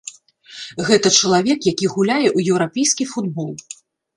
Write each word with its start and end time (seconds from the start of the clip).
Гэта 0.87 1.11
чалавек, 1.19 1.59
які 1.73 1.91
гуляе 1.97 2.27
ў 2.37 2.55
еўрапейскі 2.55 3.05
футбол. 3.15 3.51